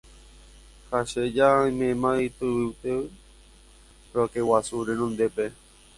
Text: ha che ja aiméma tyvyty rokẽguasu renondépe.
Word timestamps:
ha 0.89 0.99
che 1.09 1.21
ja 1.37 1.47
aiméma 1.63 2.11
tyvyty 2.37 2.93
rokẽguasu 4.15 4.77
renondépe. 4.87 5.45